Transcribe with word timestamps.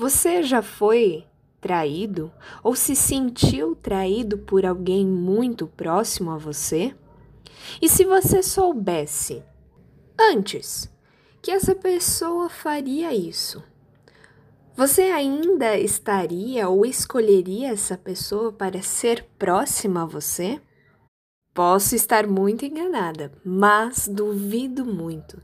Você 0.00 0.42
já 0.42 0.62
foi 0.62 1.26
traído 1.60 2.32
ou 2.62 2.74
se 2.74 2.96
sentiu 2.96 3.76
traído 3.76 4.38
por 4.38 4.64
alguém 4.64 5.06
muito 5.06 5.66
próximo 5.66 6.30
a 6.30 6.38
você? 6.38 6.96
E 7.82 7.86
se 7.86 8.06
você 8.06 8.42
soubesse 8.42 9.42
antes 10.18 10.90
que 11.42 11.50
essa 11.50 11.74
pessoa 11.74 12.48
faria 12.48 13.12
isso, 13.12 13.62
você 14.74 15.02
ainda 15.02 15.76
estaria 15.76 16.66
ou 16.66 16.86
escolheria 16.86 17.70
essa 17.70 17.98
pessoa 17.98 18.50
para 18.50 18.80
ser 18.80 19.26
próxima 19.38 20.04
a 20.04 20.06
você? 20.06 20.62
Posso 21.62 21.94
estar 21.94 22.26
muito 22.26 22.64
enganada, 22.64 23.30
mas 23.44 24.08
duvido 24.08 24.82
muito, 24.82 25.42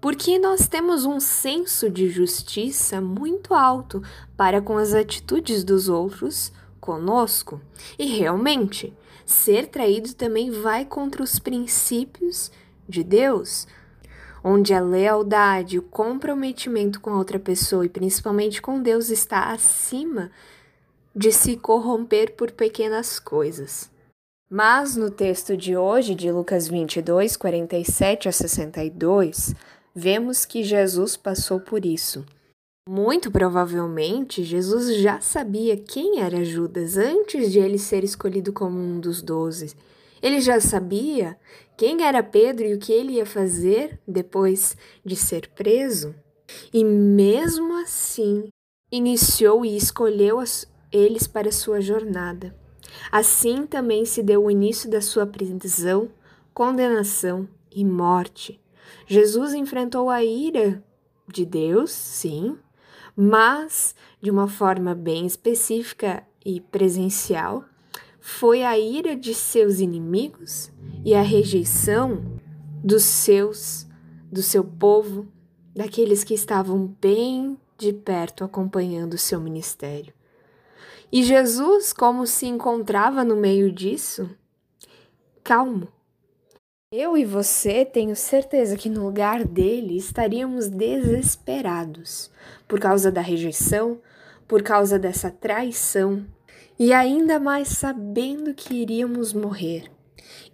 porque 0.00 0.36
nós 0.36 0.66
temos 0.66 1.04
um 1.04 1.20
senso 1.20 1.88
de 1.88 2.10
justiça 2.10 3.00
muito 3.00 3.54
alto 3.54 4.02
para 4.36 4.60
com 4.60 4.76
as 4.76 4.92
atitudes 4.92 5.62
dos 5.62 5.88
outros 5.88 6.52
conosco. 6.80 7.60
E 7.96 8.06
realmente, 8.06 8.92
ser 9.24 9.68
traído 9.68 10.12
também 10.14 10.50
vai 10.50 10.84
contra 10.84 11.22
os 11.22 11.38
princípios 11.38 12.50
de 12.88 13.04
Deus, 13.04 13.68
onde 14.42 14.74
a 14.74 14.80
lealdade, 14.80 15.78
o 15.78 15.82
comprometimento 15.82 17.00
com 17.00 17.10
a 17.10 17.18
outra 17.18 17.38
pessoa 17.38 17.86
e 17.86 17.88
principalmente 17.88 18.60
com 18.60 18.82
Deus 18.82 19.10
está 19.10 19.52
acima 19.52 20.28
de 21.14 21.30
se 21.30 21.56
corromper 21.56 22.34
por 22.34 22.50
pequenas 22.50 23.20
coisas. 23.20 23.91
Mas 24.54 24.96
no 24.96 25.10
texto 25.10 25.56
de 25.56 25.78
hoje, 25.78 26.14
de 26.14 26.30
Lucas 26.30 26.68
22, 26.68 27.38
47 27.38 28.28
a 28.28 28.32
62, 28.32 29.54
vemos 29.94 30.44
que 30.44 30.62
Jesus 30.62 31.16
passou 31.16 31.58
por 31.58 31.86
isso. 31.86 32.22
Muito 32.86 33.30
provavelmente, 33.30 34.44
Jesus 34.44 34.98
já 34.98 35.22
sabia 35.22 35.74
quem 35.78 36.20
era 36.20 36.44
Judas 36.44 36.98
antes 36.98 37.50
de 37.50 37.60
ele 37.60 37.78
ser 37.78 38.04
escolhido 38.04 38.52
como 38.52 38.78
um 38.78 39.00
dos 39.00 39.22
doze. 39.22 39.74
Ele 40.20 40.38
já 40.38 40.60
sabia 40.60 41.34
quem 41.74 42.04
era 42.04 42.22
Pedro 42.22 42.66
e 42.66 42.74
o 42.74 42.78
que 42.78 42.92
ele 42.92 43.12
ia 43.12 43.24
fazer 43.24 43.98
depois 44.06 44.76
de 45.02 45.16
ser 45.16 45.48
preso. 45.54 46.14
E 46.74 46.84
mesmo 46.84 47.72
assim, 47.82 48.50
iniciou 48.92 49.64
e 49.64 49.74
escolheu 49.74 50.44
eles 50.92 51.26
para 51.26 51.50
sua 51.50 51.80
jornada. 51.80 52.54
Assim 53.10 53.66
também 53.66 54.04
se 54.04 54.22
deu 54.22 54.44
o 54.44 54.50
início 54.50 54.90
da 54.90 55.00
sua 55.00 55.26
prisão, 55.26 56.10
condenação 56.52 57.48
e 57.70 57.84
morte. 57.84 58.60
Jesus 59.06 59.54
enfrentou 59.54 60.10
a 60.10 60.22
ira 60.22 60.82
de 61.28 61.44
Deus, 61.44 61.90
sim, 61.90 62.56
mas 63.16 63.94
de 64.20 64.30
uma 64.30 64.48
forma 64.48 64.94
bem 64.94 65.26
específica 65.26 66.22
e 66.44 66.60
presencial. 66.60 67.64
Foi 68.20 68.62
a 68.62 68.78
ira 68.78 69.16
de 69.16 69.34
seus 69.34 69.80
inimigos 69.80 70.70
e 71.04 71.14
a 71.14 71.22
rejeição 71.22 72.40
dos 72.82 73.02
seus, 73.02 73.86
do 74.30 74.42
seu 74.42 74.64
povo, 74.64 75.26
daqueles 75.74 76.22
que 76.22 76.34
estavam 76.34 76.94
bem 77.00 77.58
de 77.78 77.92
perto 77.92 78.44
acompanhando 78.44 79.14
o 79.14 79.18
seu 79.18 79.40
ministério. 79.40 80.12
E 81.12 81.22
Jesus, 81.22 81.92
como 81.92 82.26
se 82.26 82.46
encontrava 82.46 83.22
no 83.22 83.36
meio 83.36 83.70
disso? 83.70 84.30
Calmo, 85.44 85.86
eu 86.90 87.18
e 87.18 87.24
você 87.26 87.84
tenho 87.84 88.16
certeza 88.16 88.78
que 88.78 88.88
no 88.88 89.04
lugar 89.04 89.44
dele 89.44 89.94
estaríamos 89.94 90.68
desesperados 90.68 92.30
por 92.66 92.80
causa 92.80 93.12
da 93.12 93.20
rejeição, 93.20 94.00
por 94.48 94.62
causa 94.62 94.98
dessa 94.98 95.30
traição 95.30 96.26
e 96.78 96.94
ainda 96.94 97.38
mais 97.38 97.68
sabendo 97.68 98.54
que 98.54 98.74
iríamos 98.74 99.34
morrer. 99.34 99.92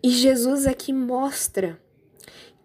E 0.02 0.10
Jesus 0.10 0.66
aqui 0.66 0.92
mostra 0.92 1.80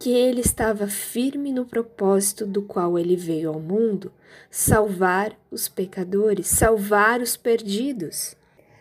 que 0.03 0.11
ele 0.11 0.41
estava 0.41 0.85
firme 0.85 1.53
no 1.53 1.63
propósito 1.63 2.45
do 2.45 2.61
qual 2.61 2.99
ele 2.99 3.15
veio 3.15 3.47
ao 3.47 3.59
mundo 3.61 4.11
salvar 4.51 5.31
os 5.49 5.69
pecadores, 5.69 6.47
salvar 6.47 7.21
os 7.21 7.37
perdidos. 7.37 8.35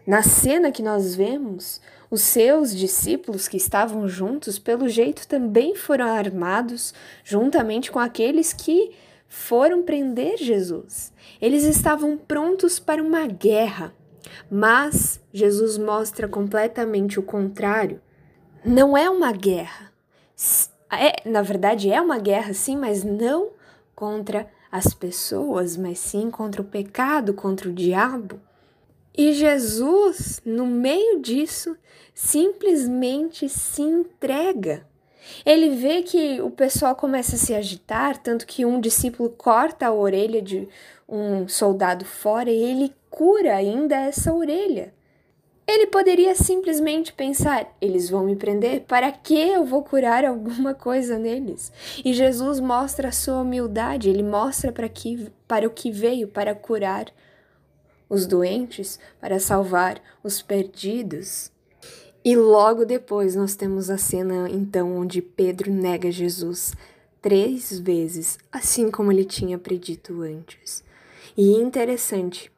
Na 0.05 0.25
cena 0.25 0.73
que 0.73 0.83
nós 0.83 1.15
vemos, 1.15 1.81
os 2.11 2.23
seus 2.23 2.75
discípulos 2.75 3.47
que 3.47 3.57
estavam 3.57 4.09
juntos, 4.09 4.59
pelo 4.59 4.89
jeito, 4.89 5.29
também 5.29 5.77
foram 5.77 6.07
armados 6.07 6.93
juntamente 7.23 7.93
com 7.93 8.01
aqueles 8.01 8.53
que 8.53 8.91
foram 9.29 9.85
prender 9.85 10.39
Jesus. 10.39 11.13
Eles 11.41 11.63
estavam 11.63 12.17
prontos 12.17 12.81
para 12.81 13.01
uma 13.01 13.29
guerra, 13.29 13.95
mas 14.51 15.21
Jesus 15.33 15.79
mostra 15.79 16.27
completamente 16.27 17.21
o 17.21 17.23
contrário. 17.23 18.01
Não 18.65 18.97
é 18.97 19.09
uma 19.09 19.31
guerra. 19.31 19.93
É, 20.93 21.29
na 21.29 21.43
verdade, 21.43 21.91
é 21.91 22.01
uma 22.01 22.19
guerra, 22.19 22.53
sim, 22.53 22.77
mas 22.77 23.03
não 23.03 23.51
contra 23.95 24.47
as 24.71 24.93
pessoas, 24.95 25.77
mas 25.77 25.99
sim 25.99 26.31
contra 26.31 26.63
o 26.63 26.65
pecado, 26.65 27.35
contra 27.35 27.69
o 27.69 27.73
diabo. 27.73 28.41
E 29.17 29.33
Jesus, 29.33 30.41
no 30.45 30.67
meio 30.67 31.21
disso, 31.21 31.77
simplesmente 32.15 33.49
se 33.49 33.83
entrega. 33.83 34.87
Ele 35.45 35.71
vê 35.71 36.03
que 36.03 36.41
o 36.41 36.51
pessoal 36.51 36.97
começa 36.97 37.37
a 37.37 37.39
se 37.39 37.55
agitar, 37.55 38.19
tanto 38.19 38.47
que 38.47 38.65
um 38.65 38.81
discípulo 38.81 39.31
corta 39.31 39.87
a 39.87 39.93
orelha 39.93 40.43
de 40.43 40.69
um 41.09 41.47
soldado 41.47 42.05
fora 42.05 42.51
e 42.51 42.63
ele 42.63 42.95
cura 43.11 43.55
ainda 43.55 43.95
essa 43.95 44.33
orelha. 44.33 44.93
Ele 45.67 45.87
poderia 45.87 46.35
simplesmente 46.35 47.13
pensar: 47.13 47.75
eles 47.81 48.11
vão 48.11 48.25
me 48.25 48.37
prender, 48.37 48.83
para 48.83 49.11
que 49.11 49.35
eu 49.35 49.65
vou 49.65 49.83
curar 49.83 50.25
alguma 50.25 50.75
coisa 50.75 51.19
neles? 51.19 51.73
E 52.05 52.13
Jesus 52.13 52.61
mostra 52.61 53.09
a 53.09 53.13
sua 53.13 53.41
humildade, 53.41 54.11
ele 54.11 54.23
mostra 54.23 54.73
para, 54.73 54.89
que, 54.89 55.31
para 55.47 55.67
o 55.67 55.71
que 55.71 55.91
veio, 55.91 56.29
para 56.29 56.55
curar 56.55 57.07
os 58.09 58.27
doentes, 58.27 58.99
para 59.21 59.41
salvar 59.41 60.01
os 60.23 60.43
perdidos. 60.43 61.51
E 62.25 62.37
logo 62.37 62.85
depois 62.85 63.35
nós 63.35 63.57
temos 63.57 63.91
a 63.91 63.99
cena 63.99 64.49
então 64.49 64.97
onde 64.97 65.23
Pedro 65.23 65.73
nega 65.73 66.11
Jesus 66.11 66.73
três 67.21 67.79
vezes, 67.79 68.39
assim 68.51 68.91
como 68.91 69.11
ele 69.11 69.25
tinha 69.25 69.59
predito 69.59 70.21
antes. 70.21 70.85
E 71.37 71.53
interessante 71.55 72.52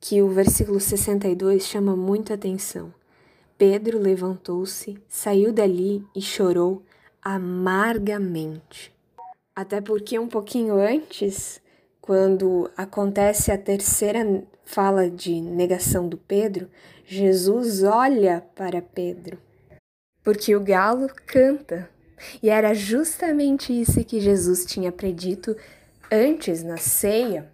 que 0.00 0.22
o 0.22 0.28
versículo 0.28 0.80
62 0.80 1.64
chama 1.64 1.96
muito 1.96 2.32
atenção. 2.32 2.92
Pedro 3.56 3.98
levantou-se, 3.98 4.96
saiu 5.08 5.52
dali 5.52 6.04
e 6.14 6.22
chorou 6.22 6.82
amargamente. 7.22 8.94
Até 9.54 9.80
porque 9.80 10.18
um 10.18 10.28
pouquinho 10.28 10.74
antes, 10.74 11.60
quando 12.00 12.70
acontece 12.76 13.50
a 13.50 13.58
terceira 13.58 14.44
fala 14.64 15.10
de 15.10 15.40
negação 15.40 16.08
do 16.08 16.16
Pedro, 16.16 16.68
Jesus 17.04 17.82
olha 17.82 18.44
para 18.54 18.80
Pedro, 18.80 19.38
porque 20.22 20.54
o 20.54 20.60
galo 20.60 21.08
canta. 21.26 21.90
E 22.42 22.50
era 22.50 22.74
justamente 22.74 23.72
isso 23.72 24.04
que 24.04 24.20
Jesus 24.20 24.64
tinha 24.64 24.92
predito 24.92 25.56
antes 26.10 26.62
na 26.62 26.76
ceia. 26.76 27.50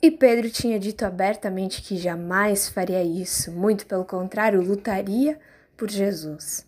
E 0.00 0.12
Pedro 0.12 0.48
tinha 0.48 0.78
dito 0.78 1.04
abertamente 1.04 1.82
que 1.82 1.96
jamais 1.96 2.68
faria 2.68 3.02
isso, 3.02 3.50
muito 3.50 3.84
pelo 3.84 4.04
contrário, 4.04 4.62
lutaria 4.62 5.40
por 5.76 5.90
Jesus. 5.90 6.64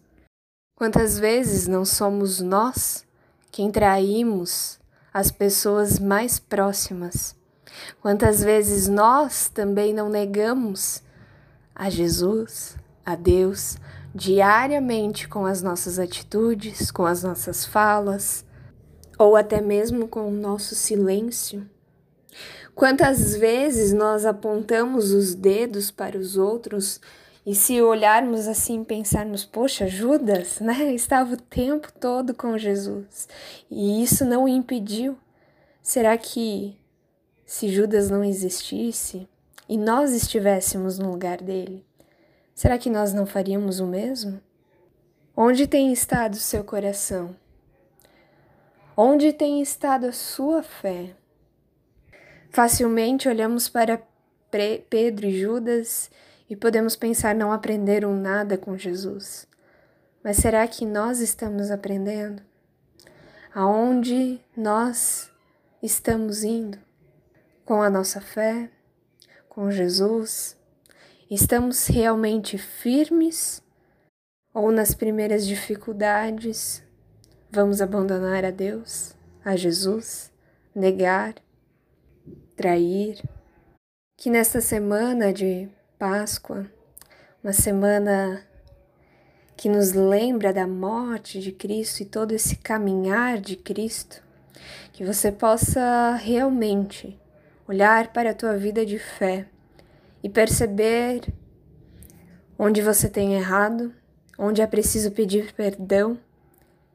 Quantas 0.75 1.17
vezes 1.17 1.69
não 1.69 1.85
somos 1.85 2.41
nós 2.41 3.07
quem 3.53 3.71
traímos 3.71 4.81
as 5.15 5.31
pessoas 5.31 6.01
mais 6.01 6.41
próximas? 6.41 7.37
Quantas 8.01 8.43
vezes 8.43 8.89
nós 8.89 9.49
também 9.49 9.95
não 9.95 10.09
negamos 10.09 11.01
a 11.73 11.89
Jesus, 11.89 12.77
a 13.07 13.15
Deus, 13.15 13.77
diariamente 14.13 15.29
com 15.29 15.47
as 15.47 15.63
nossas 15.63 16.01
atitudes, 16.01 16.91
com 16.91 17.07
as 17.07 17.23
nossas 17.23 17.65
falas, 17.65 18.45
ou 19.17 19.37
até 19.37 19.61
mesmo 19.61 20.09
com 20.09 20.27
o 20.27 20.33
nosso 20.33 20.75
silêncio? 20.75 21.65
Quantas 22.75 23.37
vezes 23.37 23.93
nós 23.93 24.25
apontamos 24.25 25.13
os 25.13 25.35
dedos 25.35 25.91
para 25.91 26.17
os 26.17 26.37
outros 26.37 27.01
e 27.45 27.55
se 27.55 27.81
olharmos 27.81 28.47
assim 28.47 28.85
pensarmos, 28.85 29.45
poxa, 29.45 29.87
Judas, 29.87 30.61
né, 30.61 30.93
estava 30.95 31.35
o 31.35 31.37
tempo 31.37 31.93
todo 31.93 32.35
com 32.35 32.57
Jesus 32.57 33.29
e 33.71 34.03
isso 34.03 34.25
não 34.25 34.45
o 34.45 34.49
impediu. 34.49 35.19
Será 35.83 36.17
que 36.17 36.77
se 37.45 37.69
Judas 37.69 38.11
não 38.11 38.23
existisse 38.23 39.29
e 39.69 39.77
nós 39.77 40.13
estivéssemos 40.13 40.99
no 40.99 41.11
lugar 41.11 41.39
dele, 41.39 41.85
será 42.55 42.79
que 42.79 42.91
nós 42.91 43.13
não 43.13 43.27
faríamos 43.27 43.81
o 43.81 43.87
mesmo? 43.87 44.41
Onde 45.37 45.67
tem 45.67 45.93
estado 45.93 46.37
seu 46.37 46.63
coração? 46.63 47.35
Onde 48.97 49.33
tem 49.33 49.63
estado 49.63 50.07
a 50.07 50.13
sua 50.13 50.63
fé? 50.63 51.17
Facilmente 52.51 53.29
olhamos 53.29 53.69
para 53.69 54.03
Pedro 54.51 55.27
e 55.27 55.41
Judas 55.41 56.11
e 56.49 56.57
podemos 56.57 56.97
pensar 56.97 57.33
não 57.33 57.53
aprenderam 57.53 58.13
nada 58.13 58.59
com 58.59 58.77
Jesus. 58.77 59.47
Mas 60.23 60.39
será 60.39 60.67
que 60.67 60.85
nós 60.85 61.21
estamos 61.21 61.71
aprendendo? 61.71 62.43
Aonde 63.55 64.41
nós 64.57 65.31
estamos 65.81 66.43
indo? 66.43 66.77
Com 67.65 67.83
a 67.83 67.89
nossa 67.89 68.21
fé? 68.21 68.69
Com 69.49 69.71
Jesus? 69.71 70.57
Estamos 71.31 71.87
realmente 71.87 72.59
firmes? 72.59 73.63
Ou 74.53 74.73
nas 74.73 74.93
primeiras 74.93 75.47
dificuldades 75.47 76.83
vamos 77.49 77.81
abandonar 77.81 78.45
a 78.45 78.51
Deus, 78.51 79.15
a 79.45 79.55
Jesus, 79.55 80.33
negar, 80.75 81.35
trair? 82.57 83.23
Que 84.17 84.31
nesta 84.31 84.61
semana 84.61 85.33
de 85.33 85.69
Páscoa, 85.99 86.67
uma 87.43 87.53
semana 87.53 88.45
que 89.57 89.69
nos 89.69 89.93
lembra 89.93 90.53
da 90.53 90.67
morte 90.67 91.41
de 91.41 91.53
Cristo 91.53 92.01
e 92.01 92.07
todo 92.07 92.33
esse 92.33 92.57
caminhar 92.57 93.39
de 93.39 93.57
Cristo, 93.57 94.23
que 94.93 95.05
você 95.05 95.33
possa 95.33 96.15
realmente 96.17 97.19
olhar 97.67 98.13
para 98.13 98.31
a 98.31 98.35
tua 98.35 98.57
vida 98.57 98.85
de 98.85 98.99
fé 98.99 99.47
e 100.23 100.29
perceber 100.29 101.23
onde 102.59 102.83
você 102.83 103.09
tem 103.09 103.35
errado, 103.35 103.93
onde 104.39 104.61
é 104.61 104.67
preciso 104.67 105.11
pedir 105.13 105.53
perdão 105.55 106.19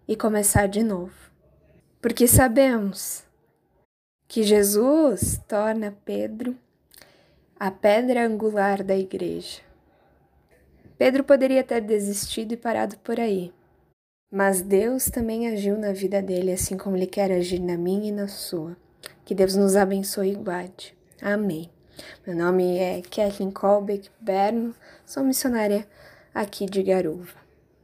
e 0.08 0.16
começar 0.16 0.68
de 0.68 0.84
novo. 0.84 1.14
Porque 2.02 2.28
sabemos 2.28 3.25
que 4.36 4.44
Jesus 4.44 5.40
torna 5.48 5.96
Pedro 6.04 6.58
a 7.58 7.72
pedra 7.72 8.28
angular 8.28 8.84
da 8.84 8.94
igreja. 8.94 9.62
Pedro 10.98 11.24
poderia 11.24 11.64
ter 11.64 11.80
desistido 11.80 12.52
e 12.52 12.58
parado 12.58 12.98
por 12.98 13.18
aí, 13.18 13.54
mas 14.30 14.62
Deus 14.62 15.06
também 15.06 15.48
agiu 15.48 15.78
na 15.78 15.94
vida 15.94 16.22
dele, 16.22 16.52
assim 16.52 16.76
como 16.76 16.98
Ele 16.98 17.08
quer 17.08 17.32
agir 17.32 17.62
na 17.62 17.78
minha 17.78 18.10
e 18.10 18.12
na 18.12 18.28
sua. 18.28 18.76
Que 19.24 19.34
Deus 19.34 19.56
nos 19.56 19.78
abençoe 19.78 20.34
e 20.34 20.36
guarde. 20.36 20.94
Amém. 21.22 21.70
Meu 22.28 22.36
nome 22.36 22.78
é 22.78 23.02
Kathleen 23.04 23.52
Colbeck 23.52 24.12
Berno, 24.20 24.76
sou 25.06 25.24
missionária 25.24 25.88
aqui 26.34 26.66
de 26.66 26.84
Garuva. 26.84 27.45